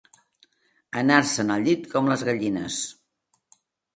Anar-se'n 1.01 1.51
al 1.57 1.67
llit 1.67 1.85
com 1.91 2.09
les 2.11 2.23
gallines. 2.31 2.79